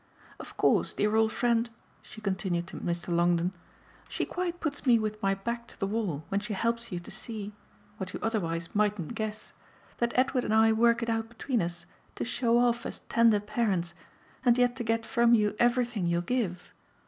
"Of 0.39 0.57
course, 0.57 0.95
dear 0.95 1.15
old 1.15 1.31
friend," 1.31 1.69
she 2.01 2.21
continued 2.21 2.65
to 2.69 2.77
Mr. 2.77 3.09
Longdon, 3.09 3.53
"she 4.09 4.25
quite 4.25 4.59
puts 4.59 4.83
me 4.87 4.97
with 4.97 5.21
my 5.21 5.35
back 5.35 5.67
to 5.67 5.79
the 5.79 5.85
wall 5.85 6.25
when 6.29 6.39
she 6.39 6.53
helps 6.53 6.91
you 6.91 6.97
to 6.99 7.11
see 7.11 7.53
what 7.97 8.11
you 8.11 8.19
otherwise 8.23 8.73
mightn't 8.73 9.13
guess 9.13 9.53
that 9.99 10.11
Edward 10.15 10.43
and 10.43 10.55
I 10.55 10.71
work 10.73 11.03
it 11.03 11.09
out 11.11 11.29
between 11.29 11.61
us 11.61 11.85
to 12.15 12.25
show 12.25 12.57
off 12.57 12.83
as 12.87 13.01
tender 13.09 13.39
parents 13.39 13.93
and 14.43 14.57
yet 14.57 14.75
to 14.77 14.83
get 14.83 15.05
from 15.05 15.35
you 15.35 15.53
everything 15.59 16.07
you'll 16.07 16.21
give. 16.23 16.73